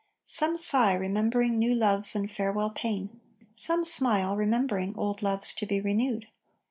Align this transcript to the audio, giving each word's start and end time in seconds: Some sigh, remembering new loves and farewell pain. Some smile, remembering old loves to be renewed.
Some 0.25 0.57
sigh, 0.57 0.93
remembering 0.95 1.59
new 1.59 1.75
loves 1.75 2.15
and 2.15 2.31
farewell 2.31 2.71
pain. 2.71 3.21
Some 3.53 3.85
smile, 3.85 4.35
remembering 4.35 4.95
old 4.97 5.21
loves 5.21 5.53
to 5.53 5.67
be 5.67 5.79
renewed. 5.79 6.25